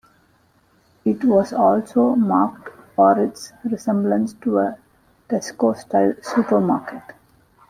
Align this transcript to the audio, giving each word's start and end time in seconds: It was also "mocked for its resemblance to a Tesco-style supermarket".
It 1.05 1.23
was 1.23 1.53
also 1.53 2.15
"mocked 2.15 2.69
for 2.95 3.19
its 3.19 3.53
resemblance 3.63 4.33
to 4.41 4.57
a 4.57 4.77
Tesco-style 5.29 6.15
supermarket". 6.23 7.13